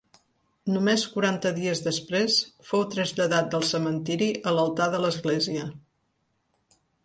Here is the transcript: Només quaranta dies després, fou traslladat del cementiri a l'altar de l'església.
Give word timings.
Només 0.75 1.03
quaranta 1.17 1.51
dies 1.57 1.81
després, 1.89 2.39
fou 2.71 2.87
traslladat 2.95 3.53
del 3.53 3.69
cementiri 3.75 4.33
a 4.53 4.57
l'altar 4.59 4.91
de 4.97 5.07
l'església. 5.07 5.71